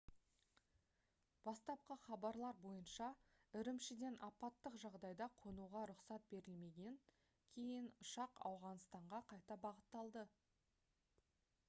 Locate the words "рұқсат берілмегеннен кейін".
5.91-7.87